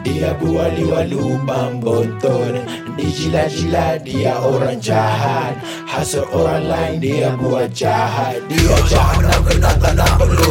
Dia 0.00 0.32
buali-walu 0.40 1.36
bonton 1.84 2.64
Dijilat-jilat 2.96 4.04
dia 4.04 4.40
orang 4.40 4.80
jahat. 4.80 5.60
Hasut 5.84 6.24
orang 6.32 6.64
lain 6.64 6.96
dia 7.04 7.32
buat 7.36 7.68
jahat. 7.72 8.40
Dia 8.48 8.76
jahat 8.88 9.20
nak 9.24 9.40
kena 9.44 9.70
tak 9.76 9.92
nak 9.96 10.12
perlu 10.16 10.50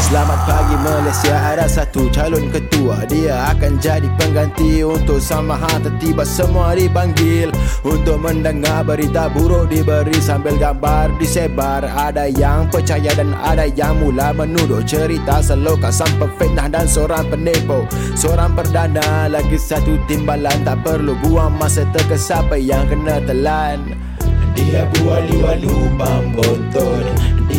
Selamat 0.00 0.40
pagi 0.48 0.55
Malaysia 0.86 1.34
ada 1.34 1.66
satu 1.66 2.06
calon 2.14 2.46
ketua. 2.54 3.02
Dia 3.10 3.50
akan 3.50 3.82
jadi 3.82 4.06
pengganti 4.14 4.86
untuk 4.86 5.18
Samaha 5.18 5.82
Tiba 5.98 6.22
semua 6.22 6.78
dipanggil. 6.78 7.50
Untuk 7.82 8.22
mendengar 8.22 8.86
berita 8.86 9.26
buruk 9.26 9.66
diberi 9.66 10.14
Sambil 10.22 10.54
gambar 10.54 11.10
disebar. 11.18 11.82
Ada 11.82 12.30
yang 12.30 12.70
percaya 12.70 13.10
dan 13.18 13.34
ada 13.42 13.66
yang 13.66 13.98
mula 13.98 14.30
menuduh 14.30 14.78
Cerita 14.86 15.42
seloka 15.42 15.90
sampai 15.90 16.30
fitnah 16.38 16.70
dan 16.70 16.86
seorang 16.86 17.26
penipu. 17.34 17.82
Seorang 18.14 18.54
perdana 18.54 19.26
lagi 19.26 19.58
satu 19.58 19.98
timbalan 20.06 20.62
Tak 20.62 20.86
perlu 20.86 21.18
buang 21.18 21.58
masa 21.58 21.82
teka 21.90 22.14
siapa 22.14 22.54
yang 22.54 22.86
kena 22.86 23.18
telan. 23.26 23.90
Dia 24.54 24.86
buali-walu 25.02 25.98
bonton 25.98 26.85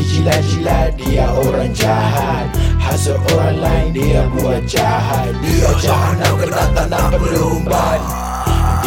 Dijilat-jilat 0.07 0.95
dia 1.03 1.27
orang 1.35 1.75
jahat. 1.75 2.47
Hasut 2.79 3.19
orang 3.35 3.59
lain 3.59 3.87
dia 3.91 4.23
buat 4.31 4.63
jahat. 4.63 5.35
Dia 5.43 5.67
jahat 5.83 6.23
kena 6.39 6.63
tak 6.71 6.87
nak 6.87 7.11
perlu 7.11 7.59
umpan 7.59 7.99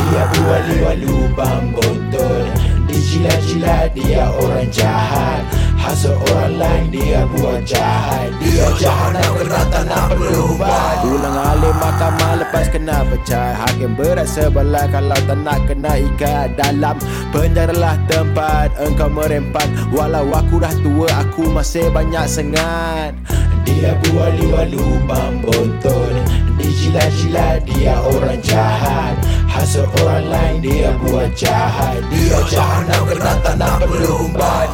Dia 0.01 0.23
buali-walu 0.33 1.29
bonton 1.37 2.48
Dijilat-jilat 2.88 3.93
dia 3.93 4.33
orang 4.33 4.73
jahat. 4.73 5.45
Hasut 5.77 6.16
orang 6.33 6.56
lain 6.56 6.88
dia 6.88 7.29
buat 7.37 7.68
jahat. 7.68 8.32
Dia 8.41 8.49
jahat 8.79 9.16
nak 9.16 9.30
kena 9.41 9.60
tak 9.73 9.84
nak 9.88 10.05
perlu 10.12 10.55
umpan 10.55 10.97
Ulang 11.01 11.38
alim 11.38 11.77
mahkamah 11.80 12.33
lepas 12.45 12.66
kena 12.69 13.02
pecah. 13.09 13.56
Hakim 13.56 13.96
berat 13.96 14.29
sebelah 14.29 14.87
kalau 14.93 15.19
tak 15.27 15.38
nak 15.41 15.59
kena 15.65 15.93
ikat 15.96 16.54
Dalam 16.54 16.96
penjara 17.32 17.74
lah 17.74 17.96
tempat 18.07 18.71
engkau 18.79 19.09
merempat 19.09 19.66
Walau 19.91 20.29
aku 20.30 20.60
dah 20.60 20.74
tua 20.85 21.09
aku 21.24 21.51
masih 21.51 21.88
banyak 21.91 22.26
sengat. 22.29 23.16
Dia 23.65 23.96
buali-walu 24.04 25.01
bonton 25.09 26.13
Dijilat-jilat 26.60 27.65
dia 27.65 27.96
orang 27.96 28.41
jahat. 28.45 29.16
Hasut 29.48 29.88
orang 30.04 30.29
lain 30.29 30.57
dia 30.60 30.93
buat 31.01 31.32
jahat. 31.32 31.98
Dia 32.13 32.38
jahat 32.46 32.87
nak 32.87 33.02
kena 33.09 33.32
tak 33.41 33.54
nak 33.57 33.82
umpan 33.88 34.68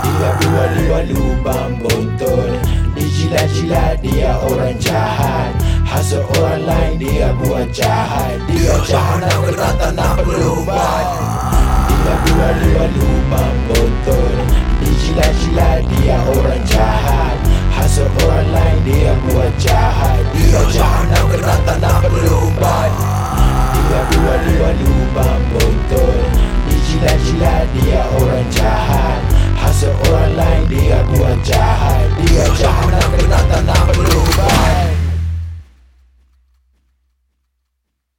Dia 0.00 0.30
buali-walu 0.40 1.24
bonton 1.44 2.81
Dijilat-jilat 3.22 4.02
dia 4.02 4.34
orang 4.34 4.74
jahat. 4.82 5.54
Hasut 5.86 6.26
orang 6.42 6.66
lain 6.66 6.98
dia 6.98 7.30
buat 7.38 7.70
jahat. 7.70 8.34
Dia 8.50 8.74
jahat 8.82 9.22
nak 9.22 9.78
tak 9.78 9.94
nak 9.94 10.26
umpan 10.26 11.06
Dia 11.86 12.14
buali-walu 12.18 13.10
bonton 13.30 14.42
Dijilat-jilat 14.82 15.86
dia 15.86 16.18
orang 16.18 16.66
jahat. 16.66 17.38
Hasut 17.70 18.10
orang 18.26 18.50
lain 18.50 18.78
dia 18.90 19.14
buat 19.30 19.54
jahat. 19.54 20.18
Dia 20.34 20.58
jahat 20.66 20.82
nak 20.82 20.82
kena 20.82 20.91